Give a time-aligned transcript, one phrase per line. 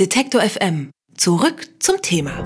[0.00, 0.90] Detektor FM.
[1.16, 2.42] Zurück zum Thema.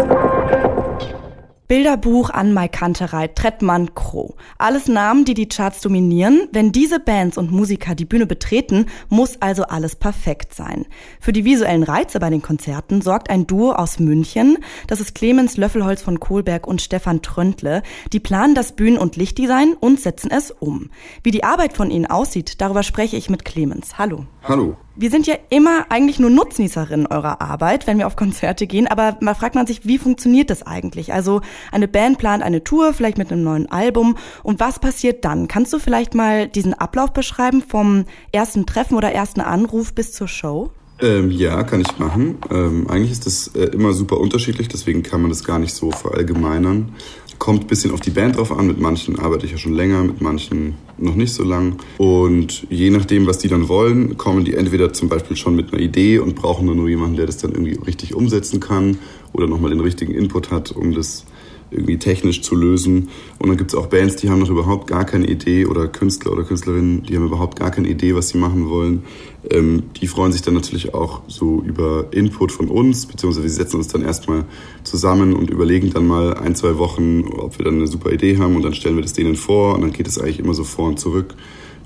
[1.66, 4.34] Bilderbuch an Maikanterei, Trettmann, Crow.
[4.58, 6.48] Alles Namen, die die Charts dominieren.
[6.52, 10.84] Wenn diese Bands und Musiker die Bühne betreten, muss also alles perfekt sein.
[11.20, 14.58] Für die visuellen Reize bei den Konzerten sorgt ein Duo aus München.
[14.86, 17.82] Das ist Clemens Löffelholz von Kohlberg und Stefan Tröntle.
[18.12, 20.90] Die planen das Bühnen- und Lichtdesign und setzen es um.
[21.22, 23.96] Wie die Arbeit von ihnen aussieht, darüber spreche ich mit Clemens.
[23.96, 24.26] Hallo.
[24.42, 24.76] Hallo.
[25.00, 29.16] Wir sind ja immer eigentlich nur Nutznießerinnen eurer Arbeit, wenn wir auf Konzerte gehen, aber
[29.20, 31.12] mal fragt man sich, wie funktioniert das eigentlich?
[31.12, 31.40] Also
[31.70, 35.46] eine Band plant eine Tour, vielleicht mit einem neuen Album und was passiert dann?
[35.46, 40.26] Kannst du vielleicht mal diesen Ablauf beschreiben vom ersten Treffen oder ersten Anruf bis zur
[40.26, 40.72] Show?
[41.00, 42.38] Ähm, ja, kann ich machen.
[42.50, 45.92] Ähm, eigentlich ist das äh, immer super unterschiedlich, deswegen kann man das gar nicht so
[45.92, 46.92] verallgemeinern.
[47.38, 48.66] Kommt ein bisschen auf die Band drauf an.
[48.66, 51.76] Mit manchen arbeite ich ja schon länger, mit manchen noch nicht so lang.
[51.96, 55.82] Und je nachdem, was die dann wollen, kommen die entweder zum Beispiel schon mit einer
[55.82, 58.98] Idee und brauchen dann nur jemanden, der das dann irgendwie richtig umsetzen kann
[59.32, 61.24] oder nochmal den richtigen Input hat, um das
[61.70, 63.08] irgendwie technisch zu lösen.
[63.38, 66.32] Und dann gibt es auch Bands, die haben noch überhaupt gar keine Idee oder Künstler
[66.32, 69.04] oder Künstlerinnen, die haben überhaupt gar keine Idee, was sie machen wollen.
[69.50, 73.76] Ähm, die freuen sich dann natürlich auch so über Input von uns, beziehungsweise wir setzen
[73.76, 74.44] uns dann erstmal
[74.84, 78.56] zusammen und überlegen dann mal ein, zwei Wochen, ob wir dann eine super Idee haben
[78.56, 80.88] und dann stellen wir das denen vor und dann geht es eigentlich immer so vor
[80.88, 81.34] und zurück.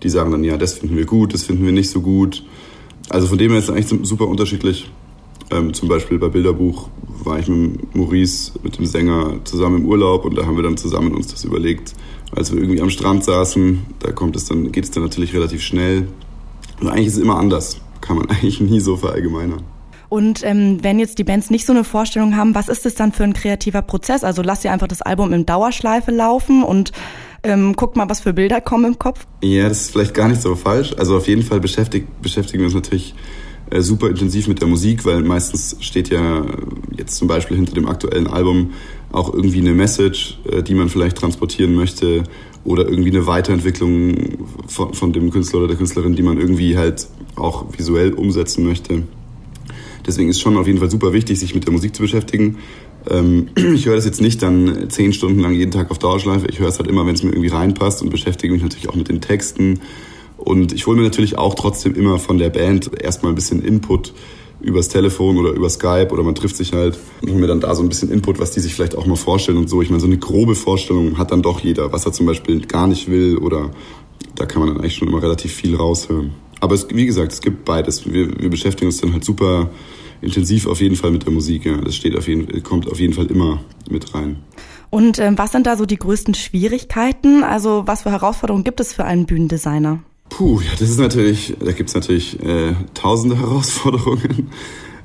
[0.03, 2.45] Die sagen dann, ja, das finden wir gut, das finden wir nicht so gut.
[3.09, 4.91] Also von dem her ist es eigentlich super unterschiedlich.
[5.53, 6.89] Ähm, zum Beispiel bei Bilderbuch
[7.25, 10.77] war ich mit Maurice, mit dem Sänger, zusammen im Urlaub und da haben wir dann
[10.77, 11.95] zusammen uns das überlegt.
[12.35, 15.63] Als wir irgendwie am Strand saßen, da kommt es dann, geht es dann natürlich relativ
[15.63, 16.09] schnell.
[16.81, 17.81] Und eigentlich ist es immer anders.
[18.01, 19.63] Kann man eigentlich nie so verallgemeinern.
[20.09, 23.13] Und ähm, wenn jetzt die Bands nicht so eine Vorstellung haben, was ist das dann
[23.13, 24.25] für ein kreativer Prozess?
[24.25, 26.93] Also lasst ihr einfach das Album in Dauerschleife laufen und
[27.43, 29.27] ähm, guckt mal, was für Bilder kommen im Kopf?
[29.43, 30.95] Ja, das ist vielleicht gar nicht so falsch.
[30.99, 33.15] Also auf jeden Fall beschäftigt, beschäftigen wir uns natürlich
[33.79, 36.45] super intensiv mit der Musik, weil meistens steht ja
[36.97, 38.73] jetzt zum Beispiel hinter dem aktuellen Album
[39.13, 42.25] auch irgendwie eine Message, äh, die man vielleicht transportieren möchte
[42.65, 47.09] oder irgendwie eine Weiterentwicklung von, von dem Künstler oder der Künstlerin, die man irgendwie halt
[47.37, 49.03] auch visuell umsetzen möchte.
[50.07, 52.59] Deswegen ist schon auf jeden Fall super wichtig, sich mit der Musik zu beschäftigen.
[53.09, 56.47] Ähm, ich höre das jetzt nicht dann zehn Stunden lang jeden Tag auf Dauerschleife.
[56.49, 58.97] Ich höre es halt immer, wenn es mir irgendwie reinpasst und beschäftige mich natürlich auch
[58.97, 59.81] mit den Texten
[60.45, 64.13] und ich hole mir natürlich auch trotzdem immer von der Band erstmal ein bisschen Input
[64.61, 67.75] übers Telefon oder über Skype oder man trifft sich halt und hole mir dann da
[67.75, 69.83] so ein bisschen Input, was die sich vielleicht auch mal vorstellen und so.
[69.83, 72.87] Ich meine, so eine grobe Vorstellung hat dann doch jeder, was er zum Beispiel gar
[72.87, 73.71] nicht will oder
[74.35, 76.33] da kann man dann eigentlich schon immer relativ viel raushören.
[76.61, 78.07] Aber es, wie gesagt, es gibt beides.
[78.11, 79.71] Wir, wir beschäftigen uns dann halt super
[80.21, 81.67] intensiv auf jeden Fall mit der Musik.
[81.67, 81.77] Ja.
[81.79, 83.61] Das steht auf jeden, kommt auf jeden Fall immer
[83.91, 84.37] mit rein.
[84.89, 87.43] Und ähm, was sind da so die größten Schwierigkeiten?
[87.43, 90.01] Also was für Herausforderungen gibt es für einen Bühnendesigner?
[90.43, 94.49] Puh, ja, das ist natürlich, da gibt's natürlich äh, tausende Herausforderungen.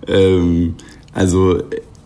[0.08, 0.74] ähm,
[1.14, 1.62] also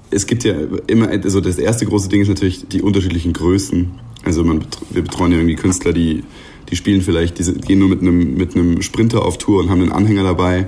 [0.09, 0.53] es gibt ja
[0.87, 3.89] immer, also das erste große Ding ist natürlich die unterschiedlichen Größen.
[4.25, 6.25] Also man, wir betreuen ja irgendwie Künstler, die,
[6.69, 9.79] die spielen vielleicht, die gehen nur mit einem, mit einem Sprinter auf Tour und haben
[9.79, 10.67] einen Anhänger dabei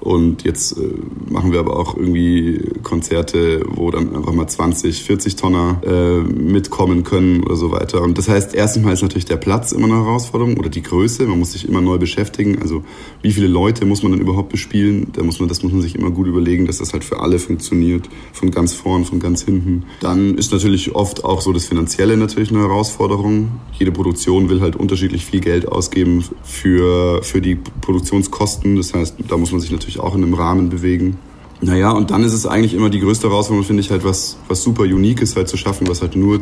[0.00, 0.94] und jetzt äh,
[1.28, 7.02] machen wir aber auch irgendwie Konzerte, wo dann einfach mal 20, 40 Tonner äh, mitkommen
[7.02, 8.02] können oder so weiter.
[8.02, 11.26] Und das heißt, erstens mal ist natürlich der Platz immer eine Herausforderung oder die Größe.
[11.26, 12.60] Man muss sich immer neu beschäftigen.
[12.62, 12.84] Also
[13.22, 15.08] wie viele Leute muss man dann überhaupt bespielen?
[15.12, 17.38] Da muss man, das muss man sich immer gut überlegen, dass das halt für alle
[17.38, 18.08] funktioniert.
[18.32, 19.84] Von ganz vorn, von ganz hinten.
[20.00, 23.48] Dann ist natürlich oft auch so das Finanzielle natürlich eine Herausforderung.
[23.72, 28.76] Jede Produktion will halt unterschiedlich viel Geld ausgeben für, für die Produktionskosten.
[28.76, 31.16] Das heißt, da muss man sich natürlich natürlich auch in einem Rahmen bewegen.
[31.60, 34.62] Naja, und dann ist es eigentlich immer die größte Herausforderung, finde ich, halt was, was
[34.62, 36.40] super Uniques halt zu schaffen, was halt nur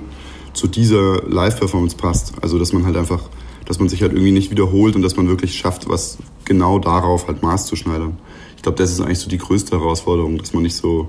[0.52, 2.32] zu dieser Live-Performance passt.
[2.42, 3.22] Also, dass man halt einfach,
[3.64, 7.28] dass man sich halt irgendwie nicht wiederholt und dass man wirklich schafft, was genau darauf
[7.28, 8.18] halt Maß zu schneidern.
[8.56, 11.08] Ich glaube, das ist eigentlich so die größte Herausforderung, dass man nicht so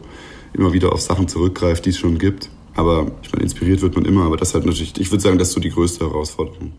[0.54, 2.50] immer wieder auf Sachen zurückgreift, die es schon gibt.
[2.76, 5.50] Aber ich meine, inspiriert wird man immer, aber das halt natürlich, ich würde sagen, das
[5.50, 6.74] ist so die größte Herausforderung.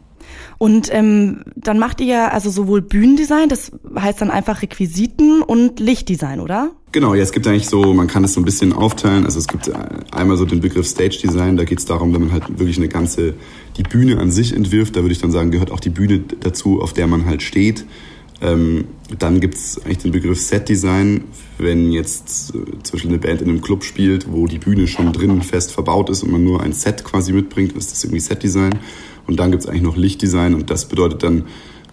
[0.59, 5.79] Und ähm, dann macht ihr ja also sowohl Bühnendesign, das heißt dann einfach Requisiten und
[5.79, 6.73] Lichtdesign, oder?
[6.91, 9.25] Genau, ja, es gibt eigentlich so, man kann es so ein bisschen aufteilen.
[9.25, 9.71] Also es gibt
[10.13, 12.89] einmal so den Begriff Stage Design, da geht es darum, wenn man halt wirklich eine
[12.89, 13.35] ganze,
[13.77, 16.81] die Bühne an sich entwirft, da würde ich dann sagen, gehört auch die Bühne dazu,
[16.81, 17.85] auf der man halt steht.
[18.41, 18.87] Ähm,
[19.19, 21.25] dann gibt's eigentlich den Begriff Set Design,
[21.59, 22.59] wenn jetzt äh,
[22.93, 26.23] Beispiel eine Band in einem Club spielt, wo die Bühne schon drinnen fest verbaut ist
[26.23, 28.79] und man nur ein Set quasi mitbringt, ist das irgendwie Set Design.
[29.29, 31.45] Und dann gibt es eigentlich noch Lichtdesign und das bedeutet dann,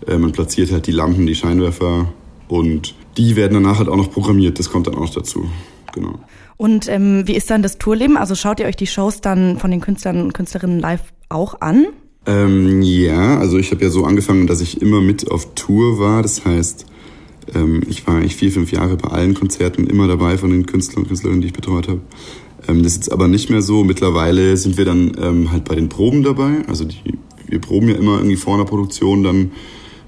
[0.08, 2.12] äh, man platziert halt die Lampen, die Scheinwerfer
[2.48, 4.58] und die werden danach halt auch noch programmiert.
[4.58, 5.46] Das kommt dann auch noch dazu.
[5.94, 6.18] Genau.
[6.58, 8.18] Und ähm, wie ist dann das Tourleben?
[8.18, 11.86] Also schaut ihr euch die Shows dann von den Künstlern und Künstlerinnen live auch an?
[12.26, 16.24] Ähm, ja, also ich habe ja so angefangen, dass ich immer mit auf Tour war.
[16.24, 16.88] Das heißt,
[17.54, 21.04] Ähm, ich war eigentlich vier, fünf Jahre bei allen Konzerten immer dabei von den Künstlern
[21.04, 22.02] und Künstlerinnen, die ich betreut habe.
[22.68, 23.84] Ähm, das ist jetzt aber nicht mehr so.
[23.84, 26.64] Mittlerweile sind wir dann ähm, halt bei den Proben dabei.
[26.68, 26.98] Also die,
[27.48, 29.52] wir proben ja immer irgendwie vor einer Produktion dann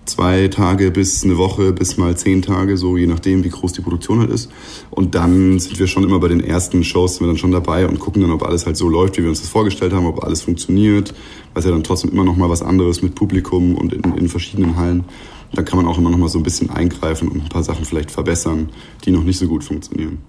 [0.07, 3.81] zwei Tage bis eine Woche bis mal zehn Tage, so je nachdem, wie groß die
[3.81, 4.49] Produktion halt ist.
[4.89, 7.87] Und dann sind wir schon immer bei den ersten Shows, sind wir dann schon dabei
[7.87, 10.23] und gucken dann, ob alles halt so läuft, wie wir uns das vorgestellt haben, ob
[10.23, 11.13] alles funktioniert.
[11.53, 14.27] Weil es ja dann trotzdem immer noch mal was anderes mit Publikum und in, in
[14.29, 15.05] verschiedenen Hallen.
[15.53, 17.85] Da kann man auch immer noch mal so ein bisschen eingreifen und ein paar Sachen
[17.85, 18.69] vielleicht verbessern,
[19.05, 20.19] die noch nicht so gut funktionieren.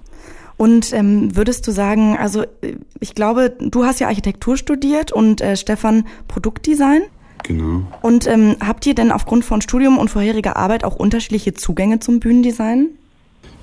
[0.58, 2.44] Und ähm, würdest du sagen, also
[2.99, 7.02] ich glaube, du hast ja Architektur studiert und äh, Stefan Produktdesign?
[7.44, 7.82] Genau.
[8.02, 12.19] Und ähm, habt ihr denn aufgrund von Studium und vorheriger Arbeit auch unterschiedliche Zugänge zum
[12.19, 12.88] Bühnendesign?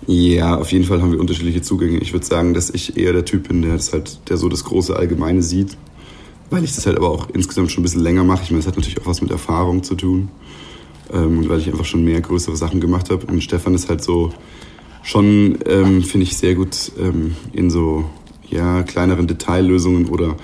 [0.08, 1.98] Ja, auf jeden Fall haben wir unterschiedliche Zugänge.
[1.98, 4.64] Ich würde sagen, dass ich eher der Typ bin, der das halt, der so das
[4.64, 5.76] große Allgemeine sieht,
[6.50, 8.44] weil ich das halt aber auch insgesamt schon ein bisschen länger mache.
[8.44, 10.30] Ich meine, das hat natürlich auch was mit Erfahrung zu tun
[11.12, 13.26] ähm, und weil ich einfach schon mehr größere Sachen gemacht habe.
[13.26, 14.32] Und Stefan ist halt so
[15.06, 18.06] schon, ähm, finde ich, sehr gut ähm, in so
[18.50, 20.36] ja kleineren Detaillösungen oder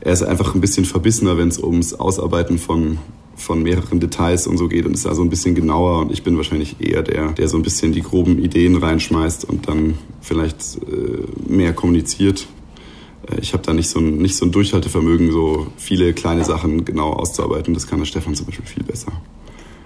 [0.00, 2.98] er ist einfach ein bisschen verbissener, wenn es ums Ausarbeiten von
[3.38, 6.24] von mehreren Details und so geht und ist da so ein bisschen genauer und ich
[6.24, 10.76] bin wahrscheinlich eher der, der so ein bisschen die groben Ideen reinschmeißt und dann vielleicht
[10.76, 12.48] äh, mehr kommuniziert.
[13.30, 16.84] Äh, ich habe da nicht so, ein, nicht so ein Durchhaltevermögen, so viele kleine Sachen
[16.84, 17.74] genau auszuarbeiten.
[17.74, 19.12] Das kann der Stefan zum Beispiel viel besser.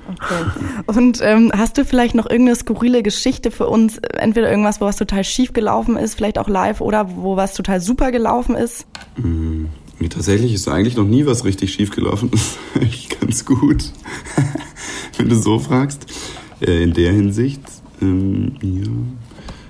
[0.09, 0.45] Okay.
[0.87, 3.99] Und ähm, hast du vielleicht noch irgendeine skurrile Geschichte für uns?
[3.99, 7.81] Entweder irgendwas, wo was total schief gelaufen ist, vielleicht auch live, oder wo was total
[7.81, 8.87] super gelaufen ist?
[9.17, 9.67] Mm.
[10.11, 12.31] Tatsächlich ist eigentlich noch nie was richtig schief gelaufen.
[12.33, 13.93] Das ist eigentlich ganz gut,
[15.17, 16.07] wenn du so fragst.
[16.61, 17.61] Äh, in der Hinsicht,
[18.01, 18.91] ähm, ja.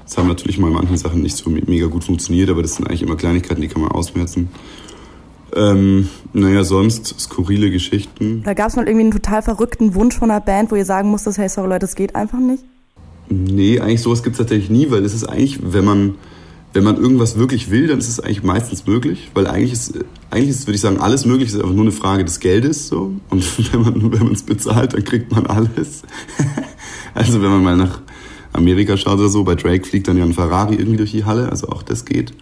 [0.06, 3.02] Es haben natürlich mal manche Sachen nicht so mega gut funktioniert, aber das sind eigentlich
[3.02, 4.50] immer Kleinigkeiten, die kann man ausmerzen.
[5.54, 8.42] Ähm, naja, sonst skurrile Geschichten.
[8.44, 11.10] Da gab es mal irgendwie einen total verrückten Wunsch von einer Band, wo ihr sagen
[11.10, 12.64] musstet, hey, sorry Leute, das geht einfach nicht?
[13.28, 16.14] Nee, eigentlich sowas gibt es tatsächlich nie, weil es ist eigentlich, wenn man
[16.72, 19.92] wenn man irgendwas wirklich will, dann ist es eigentlich meistens möglich, weil eigentlich ist,
[20.30, 23.12] eigentlich ist, würde ich sagen, alles möglich, ist einfach nur eine Frage des Geldes, so.
[23.28, 26.02] Und wenn man, wenn man es bezahlt, dann kriegt man alles.
[27.14, 28.00] also wenn man mal nach
[28.52, 31.50] Amerika schaut oder so, bei Drake fliegt dann ja ein Ferrari irgendwie durch die Halle,
[31.50, 32.32] also auch das geht.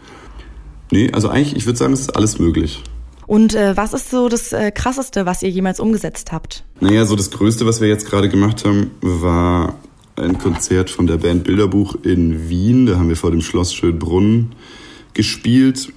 [0.93, 2.83] Nee, also eigentlich, ich würde sagen, es ist alles möglich.
[3.31, 6.65] Und äh, was ist so das äh, Krasseste, was ihr jemals umgesetzt habt?
[6.81, 9.79] Naja, so das Größte, was wir jetzt gerade gemacht haben, war
[10.17, 12.87] ein Konzert von der Band Bilderbuch in Wien.
[12.87, 14.51] Da haben wir vor dem Schloss Schönbrunn
[15.15, 15.93] gespielt.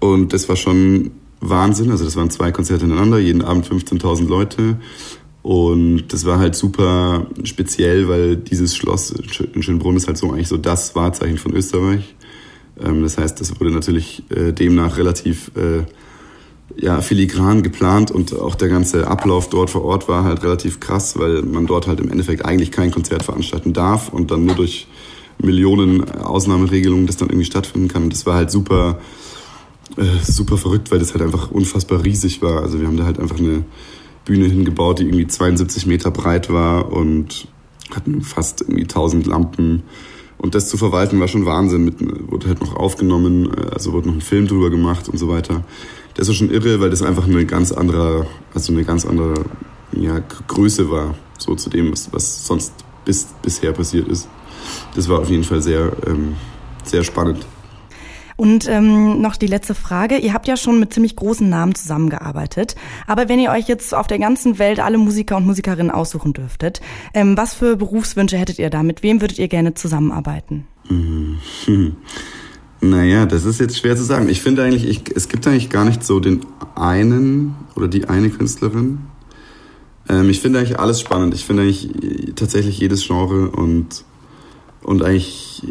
[0.00, 1.92] Und das war schon Wahnsinn.
[1.92, 4.76] Also das waren zwei Konzerte ineinander, jeden Abend 15.000 Leute.
[5.42, 10.48] Und das war halt super speziell, weil dieses Schloss in Schönbrunn ist halt so eigentlich
[10.48, 12.16] so das Wahrzeichen von Österreich.
[12.84, 15.84] Ähm, das heißt, das wurde natürlich äh, demnach relativ äh,
[16.76, 21.18] ja, filigran geplant und auch der ganze Ablauf dort vor Ort war halt relativ krass,
[21.18, 24.88] weil man dort halt im Endeffekt eigentlich kein Konzert veranstalten darf und dann nur durch
[25.38, 28.04] Millionen Ausnahmeregelungen das dann irgendwie stattfinden kann.
[28.04, 28.98] Und das war halt super,
[29.96, 32.62] äh, super verrückt, weil das halt einfach unfassbar riesig war.
[32.62, 33.64] Also wir haben da halt einfach eine
[34.24, 37.48] Bühne hingebaut, die irgendwie 72 Meter breit war und
[37.94, 39.82] hatten fast irgendwie 1000 Lampen.
[40.44, 41.84] Und das zu verwalten war schon Wahnsinn.
[41.86, 45.28] Mit, wurde halt noch aufgenommen, äh, also wurde noch ein Film drüber gemacht und so
[45.28, 45.64] weiter
[46.14, 49.34] das ist schon irre, weil das einfach eine ganz andere, also eine ganz andere
[49.92, 52.72] ja, Größe war, so zu dem, was, was sonst
[53.04, 54.28] bis, bisher passiert ist.
[54.94, 56.36] Das war auf jeden Fall sehr, ähm,
[56.84, 57.44] sehr spannend.
[58.44, 60.18] Und ähm, noch die letzte Frage.
[60.18, 62.76] Ihr habt ja schon mit ziemlich großen Namen zusammengearbeitet.
[63.06, 66.82] Aber wenn ihr euch jetzt auf der ganzen Welt alle Musiker und Musikerinnen aussuchen dürftet,
[67.14, 68.82] ähm, was für Berufswünsche hättet ihr da?
[68.82, 70.66] Mit wem würdet ihr gerne zusammenarbeiten?
[70.90, 71.38] Mhm.
[72.80, 74.28] Naja, das ist jetzt schwer zu sagen.
[74.28, 78.28] Ich finde eigentlich, ich, es gibt eigentlich gar nicht so den einen oder die eine
[78.28, 78.98] Künstlerin.
[80.06, 81.32] Ähm, ich finde eigentlich alles spannend.
[81.32, 81.88] Ich finde eigentlich
[82.36, 84.04] tatsächlich jedes Genre und,
[84.84, 85.62] und eigentlich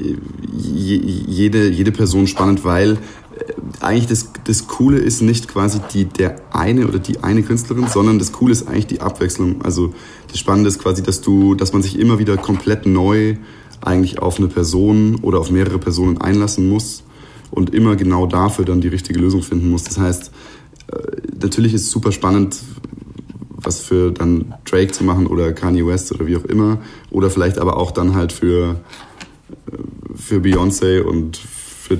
[0.51, 2.97] je, jede, jede Person spannend, weil äh,
[3.79, 8.19] eigentlich das, das Coole ist nicht quasi die, der eine oder die eine Künstlerin, sondern
[8.19, 9.61] das Coole ist eigentlich die Abwechslung.
[9.61, 9.93] Also
[10.29, 13.37] das Spannende ist quasi, dass du, dass man sich immer wieder komplett neu
[13.81, 17.03] eigentlich auf eine Person oder auf mehrere Personen einlassen muss
[17.51, 19.83] und immer genau dafür dann die richtige Lösung finden muss.
[19.83, 20.31] Das heißt,
[20.87, 20.97] äh,
[21.41, 22.59] natürlich ist es super spannend,
[23.63, 26.79] was für dann Drake zu machen oder Kanye West oder wie auch immer.
[27.09, 28.81] Oder vielleicht aber auch dann halt für,
[29.71, 29.77] äh,
[30.15, 31.99] für Beyoncé und für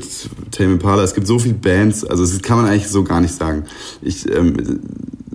[0.52, 1.04] Tame Impala.
[1.04, 3.66] Es gibt so viele Bands, also das kann man eigentlich so gar nicht sagen.
[4.02, 4.80] Ich, ähm,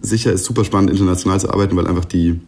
[0.00, 2.40] sicher ist super spannend, international zu arbeiten, weil einfach die,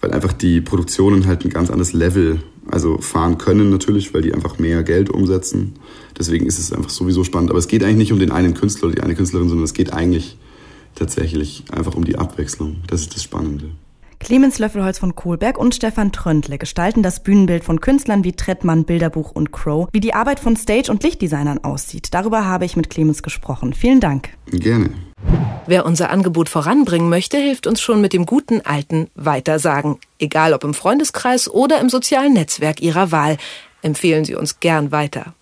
[0.00, 4.34] weil einfach die Produktionen halt ein ganz anderes Level also fahren können natürlich, weil die
[4.34, 5.74] einfach mehr Geld umsetzen.
[6.18, 7.50] Deswegen ist es einfach sowieso spannend.
[7.50, 9.74] Aber es geht eigentlich nicht um den einen Künstler oder die eine Künstlerin, sondern es
[9.74, 10.36] geht eigentlich
[10.96, 12.78] tatsächlich einfach um die Abwechslung.
[12.88, 13.70] Das ist das Spannende.
[14.18, 19.30] Clemens Löffelholz von Kohlberg und Stefan Tröndle gestalten das Bühnenbild von Künstlern wie Trettmann, Bilderbuch
[19.30, 19.88] und Crow.
[19.92, 23.74] Wie die Arbeit von Stage- und Lichtdesignern aussieht, darüber habe ich mit Clemens gesprochen.
[23.74, 24.30] Vielen Dank.
[24.46, 24.90] Gerne.
[25.66, 29.98] Wer unser Angebot voranbringen möchte, hilft uns schon mit dem guten alten Weitersagen.
[30.18, 33.36] Egal ob im Freundeskreis oder im sozialen Netzwerk Ihrer Wahl.
[33.82, 35.34] Empfehlen Sie uns gern weiter.